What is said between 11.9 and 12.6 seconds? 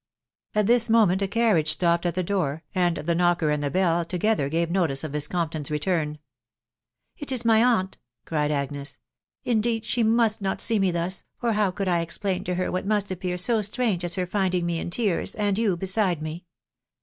explain to